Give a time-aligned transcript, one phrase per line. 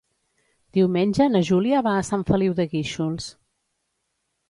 [0.77, 3.33] Diumenge na Júlia va a Sant Feliu de Guíxols.